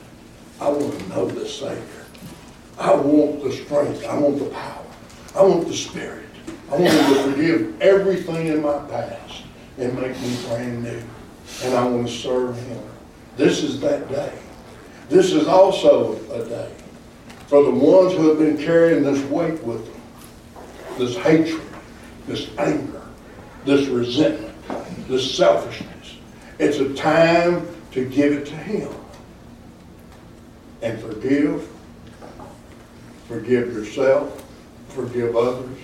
[0.59, 2.05] I want to know the Savior.
[2.80, 4.03] I want the strength.
[4.05, 4.86] I want the power.
[5.36, 6.25] I want the Spirit.
[6.71, 9.43] I want to forgive everything in my past
[9.78, 11.03] and make me brand new.
[11.63, 12.82] And I want to serve him.
[13.36, 14.34] This is that day.
[15.09, 16.71] This is also a day
[17.47, 20.01] for the ones who have been carrying this weight with them.
[20.97, 21.61] This hatred,
[22.27, 23.01] this anger,
[23.63, 24.53] this resentment,
[25.07, 26.17] this selfishness.
[26.59, 28.93] It's a time to give it to him.
[30.81, 31.69] And forgive.
[33.27, 34.43] Forgive yourself.
[34.89, 35.77] Forgive others.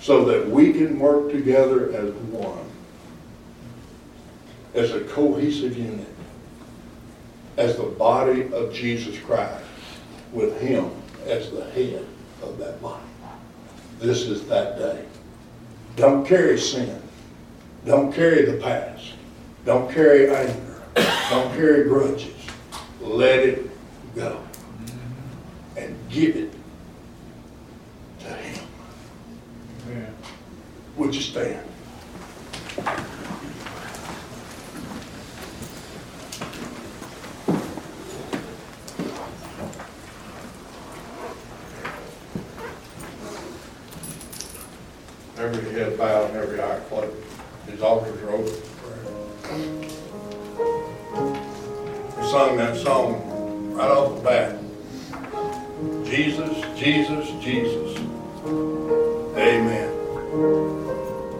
[0.00, 2.70] So that we can work together as one.
[4.74, 6.15] As a cohesive unit.
[7.56, 9.64] As the body of Jesus Christ.
[10.32, 10.90] With him
[11.26, 12.04] as the head
[12.42, 13.02] of that body.
[13.98, 15.04] This is that day.
[15.96, 17.00] Don't carry sin.
[17.86, 19.12] Don't carry the past.
[19.64, 20.82] Don't carry anger.
[21.30, 22.34] Don't carry grudges.
[23.00, 23.70] Let it
[24.14, 24.40] go.
[25.76, 26.52] And give it
[28.20, 28.66] to him.
[29.88, 30.14] Amen.
[30.96, 31.66] Would you stand?
[45.46, 47.14] Every head bowed and every eye closed.
[47.68, 48.52] His altars are open.
[52.16, 54.58] We sung that song right off the bat.
[56.04, 57.96] Jesus, Jesus, Jesus.
[59.36, 59.92] Amen.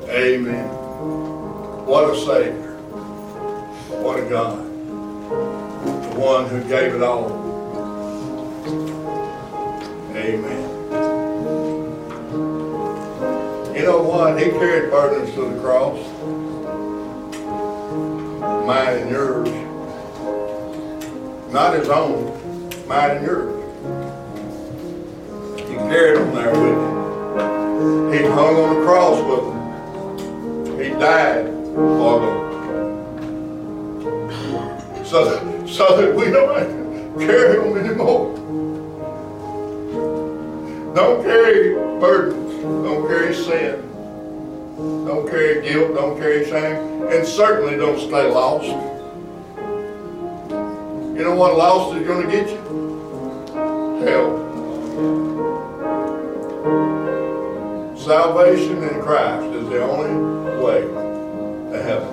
[0.08, 0.68] Amen.
[1.84, 2.76] What a Savior.
[4.04, 4.64] What a God.
[6.12, 7.32] The one who gave it all.
[10.14, 10.75] Amen.
[13.86, 14.36] Know what?
[14.42, 15.96] He carried burdens to the cross.
[18.66, 19.48] Mine and yours.
[21.52, 22.32] Not his own.
[22.88, 23.52] Mine and yours.
[25.68, 28.12] He carried them there with him.
[28.12, 30.80] He hung on the cross with them.
[30.82, 32.38] He died for them.
[35.04, 35.18] So
[35.68, 38.34] so that we don't have to carry them anymore.
[40.92, 42.46] Don't carry burdens.
[42.62, 43.75] Don't carry sin.
[45.06, 48.66] Don't carry guilt, don't carry shame, and certainly don't stay lost.
[51.16, 52.58] You know what lost is gonna get you?
[54.04, 54.44] Hell.
[57.96, 60.82] Salvation in Christ is the only way
[61.72, 62.08] to heaven.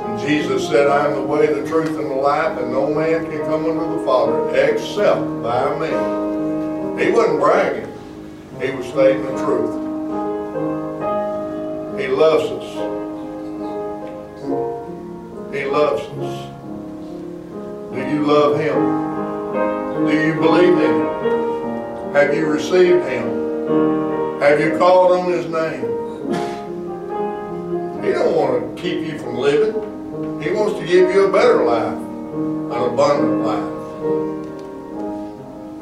[0.00, 3.30] And Jesus said, I am the way, the truth, and the life, and no man
[3.30, 5.88] can come unto the Father except by me.
[7.04, 7.92] He wasn't bragging.
[8.60, 9.87] He was stating the truth.
[12.18, 12.68] He loves us.
[15.54, 16.36] He loves us.
[17.94, 18.78] Do you love Him?
[20.04, 22.12] Do you believe in Him?
[22.14, 24.40] Have you received Him?
[24.40, 25.86] Have you called on His name?
[28.02, 30.42] He don't want to keep you from living.
[30.42, 33.74] He wants to give you a better life, an abundant life.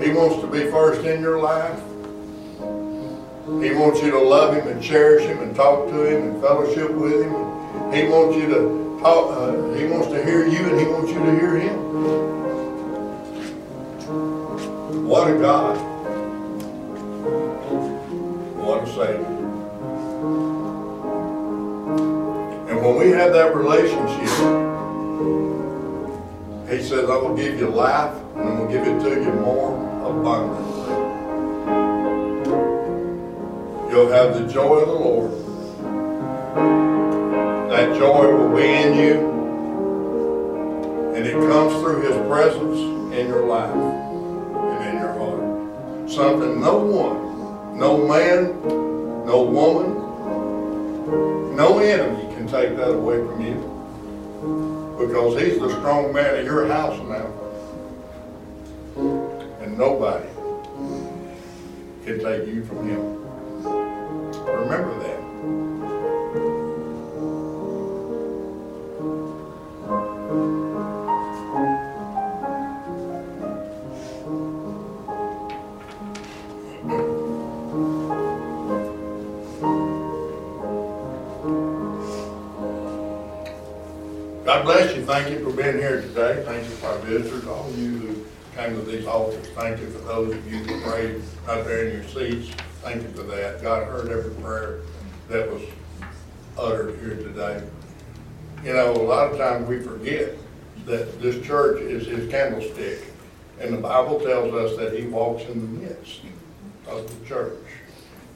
[0.03, 1.81] He wants to be first in your life.
[3.47, 6.91] He wants you to love Him and cherish Him and talk to Him and fellowship
[6.91, 7.31] with Him.
[7.93, 9.31] He wants you to talk.
[9.31, 11.77] Uh, he wants to hear you and He wants you to hear Him.
[15.07, 15.77] What a God!
[18.57, 19.25] What a Savior!
[22.69, 24.29] And when we have that relationship,
[26.69, 29.33] He says, "I will give you life, and I'm going to give it to you
[29.35, 30.76] more abundantly."
[33.97, 35.31] You'll have the joy of the Lord.
[37.71, 39.15] That joy will be in you.
[41.17, 42.79] And it comes through His presence
[43.17, 46.11] in your life and in your heart.
[46.11, 48.61] Something no one, no man,
[49.25, 49.95] no woman,
[51.57, 53.57] no enemy can take that away from you.
[54.99, 57.33] Because He's the strong man of your house now.
[59.63, 60.29] And nobody
[62.05, 63.26] can take you from Him.
[64.47, 65.17] Remember that.
[84.45, 85.05] God bless you.
[85.05, 86.43] Thank you for being here today.
[86.47, 89.49] Thank you for our visitors, all of you who came to these altars.
[89.49, 92.53] Thank you for those of you who prayed out there in your seats.
[92.87, 93.61] Thank you for that.
[93.63, 94.83] God heard every prayer
[95.29, 95.61] that was
[96.57, 97.61] uttered here today.
[98.63, 100.37] You know, a lot of times we forget
[100.85, 103.13] that this church is his candlestick.
[103.59, 106.21] And the Bible tells us that he walks in the midst
[106.87, 107.59] of the church.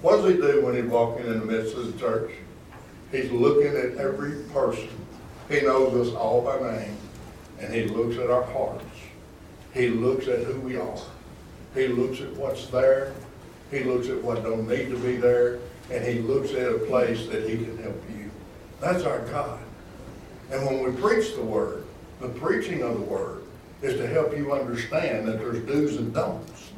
[0.03, 2.33] What does he do when he's walking in the midst of the church?
[3.13, 4.89] He's looking at every person.
[5.49, 6.97] He knows us all by name,
[7.61, 8.85] and he looks at our hearts.
[9.73, 10.99] He looks at who we are.
[11.73, 13.15] He looks at what's there.
[13.71, 15.59] He looks at what don't need to be there,
[15.91, 18.31] and he looks at a place that he can help you.
[18.81, 19.61] That's our God.
[20.51, 21.85] And when we preach the word,
[22.21, 23.43] the preaching of the word
[23.83, 26.71] is to help you understand that there's do's and don'ts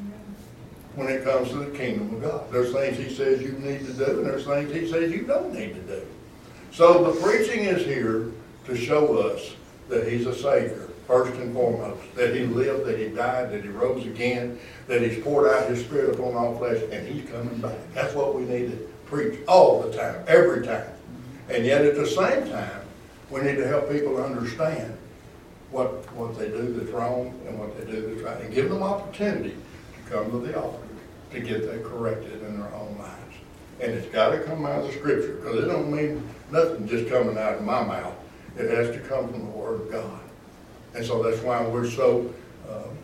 [0.95, 2.53] when it comes to the kingdom of God.
[2.53, 5.53] There's things he says you need to do, and there's things he says you don't
[5.53, 6.07] need to do.
[6.71, 8.31] So the preaching is here
[8.67, 9.55] to show us
[9.89, 13.69] that he's a Savior, first and foremost, that he lived, that he died, that he
[13.69, 17.77] rose again, that he's poured out his Spirit upon all flesh, and he's coming back.
[17.93, 20.89] That's what we need to preach all the time, every time.
[21.51, 22.81] And yet at the same time,
[23.29, 24.97] we need to help people understand
[25.71, 28.83] what, what they do that's wrong and what they do that's right, and give them
[28.83, 30.79] opportunity to come to the altar
[31.33, 33.37] to get that corrected in their own lives.
[33.81, 37.37] And it's gotta come out of the scripture, because it don't mean nothing just coming
[37.37, 38.15] out of my mouth.
[38.57, 40.21] It has to come from the Word of God.
[40.95, 42.33] And so that's why we're so,
[42.71, 42.97] um,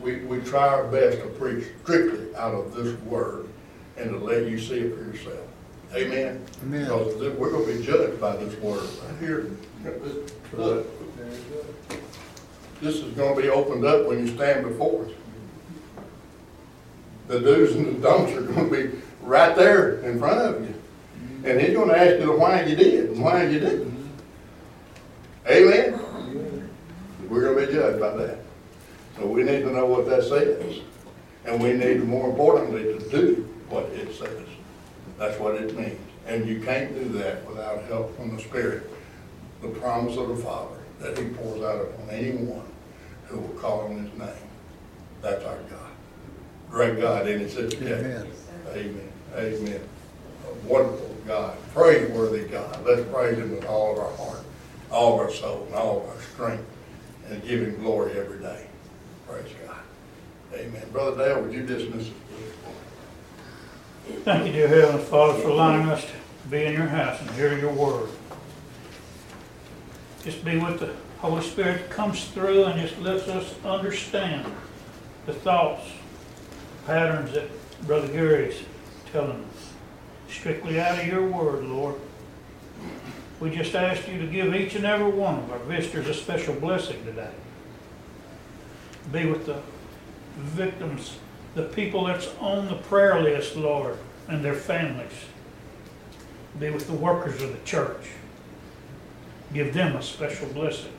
[0.00, 3.48] we, we try our best to preach strictly out of this Word
[3.96, 5.48] and to let you see it for yourself.
[5.94, 6.44] Amen?
[6.62, 6.84] Amen.
[6.84, 9.50] Because we're gonna be judged by this Word right here.
[10.52, 10.86] Look,
[12.80, 15.12] this is gonna be opened up when you stand before us.
[17.28, 18.90] The do's and the don'ts are gonna be
[19.22, 20.74] right there in front of you.
[21.44, 23.96] And he's gonna ask you why you did and why you didn't.
[25.48, 26.00] Amen?
[27.28, 28.38] We're gonna be judged by that.
[29.16, 30.80] So we need to know what that says.
[31.44, 34.46] And we need, more importantly, to do what it says.
[35.18, 36.00] That's what it means.
[36.26, 38.90] And you can't do that without help from the Spirit.
[39.62, 42.66] The promise of the Father that He pours out upon anyone
[43.26, 44.28] who will call on His name.
[45.22, 45.90] That's our God.
[46.70, 48.26] Great God, and it's Amen.
[48.72, 49.12] Amen.
[49.34, 49.80] Amen.
[50.46, 52.84] A wonderful God, praiseworthy God.
[52.84, 54.44] Let's praise Him with all of our heart,
[54.90, 56.64] all of our soul, and all of our strength,
[57.28, 58.66] and give Him glory every day.
[59.28, 59.76] Praise God.
[60.54, 60.82] Amen.
[60.92, 62.12] Brother Dale, would you dismiss us?
[64.24, 67.58] Thank you, dear Heavenly Father, for allowing us to be in your house and hear
[67.58, 68.08] your word.
[70.22, 74.46] Just be with the Holy Spirit comes through and just lets us understand
[75.26, 75.88] the thoughts,
[76.86, 77.48] patterns that
[77.86, 78.62] Brother Gary's
[79.12, 79.72] telling us.
[80.28, 81.96] Strictly out of your word, Lord.
[83.38, 86.54] We just ask you to give each and every one of our visitors a special
[86.54, 87.30] blessing today.
[89.12, 89.60] Be with the
[90.36, 91.18] victims,
[91.54, 95.12] the people that's on the prayer list, Lord, and their families.
[96.58, 98.08] Be with the workers of the church.
[99.52, 100.92] Give them a special blessing.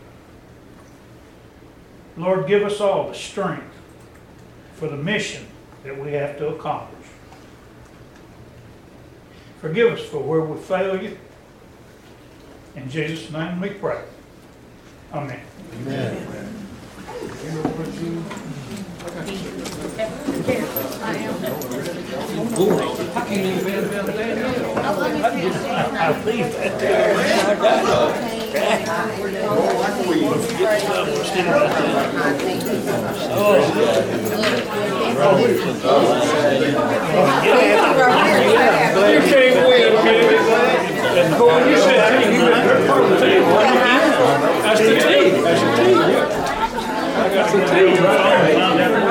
[2.16, 3.76] Lord, give us all the strength
[4.76, 5.46] for the mission
[5.84, 7.08] that we have to accomplish.
[9.60, 11.18] Forgive us for where we fail you.
[12.78, 14.00] In Jesus' name we pray.
[15.12, 15.42] Amen.
[26.00, 27.18] I leave that there.
[40.00, 40.77] Thank you.
[41.18, 41.34] That's
[44.82, 45.42] the tea.
[45.42, 45.96] That's the tea.
[47.18, 47.60] I got the
[49.02, 49.07] tea.